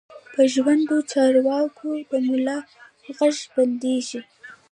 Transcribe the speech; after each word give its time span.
په 0.33 0.41
ژوندو 0.53 0.95
چارواکو 1.11 1.89
د 2.09 2.11
ملا 2.27 2.57
غږ 3.17 3.37
بندېږي. 3.55 4.21